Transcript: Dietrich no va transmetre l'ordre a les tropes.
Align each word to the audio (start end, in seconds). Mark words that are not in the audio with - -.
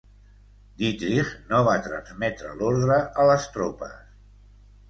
Dietrich 0.79 1.29
no 1.51 1.59
va 1.69 1.75
transmetre 1.89 2.57
l'ordre 2.63 2.99
a 3.21 3.27
les 3.33 3.47
tropes. 3.59 3.97